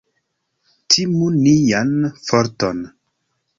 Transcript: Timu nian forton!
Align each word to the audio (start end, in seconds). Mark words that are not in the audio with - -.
Timu 0.93 1.27
nian 1.35 1.93
forton! 2.31 2.83